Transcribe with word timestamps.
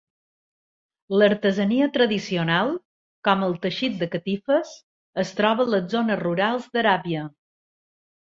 L'artesania 1.21 1.87
tradicional, 1.97 2.71
com 3.29 3.45
el 3.49 3.53
teixit 3.65 3.99
de 4.01 4.09
catifes, 4.15 4.73
es 5.25 5.35
troba 5.41 5.67
a 5.69 5.73
les 5.75 5.87
zones 5.95 6.21
rurals 6.23 6.67
d'Aràbia. 6.79 7.27